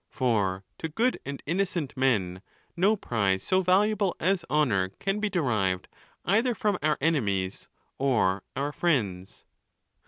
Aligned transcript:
For 0.09 0.63
to 0.79 0.89
good 0.89 1.19
and 1.27 1.43
innocent 1.45 1.95
men, 1.95 2.41
no 2.75 2.95
prize 2.95 3.43
so 3.43 3.61
valuable 3.61 4.15
as 4.19 4.43
honour 4.49 4.89
can 4.97 5.19
be 5.19 5.29
derived 5.29 5.87
either 6.25 6.55
from 6.55 6.79
our 6.81 6.97
enemies 7.01 7.67
or 7.99 8.41
our 8.55 8.71
friends. 8.71 9.45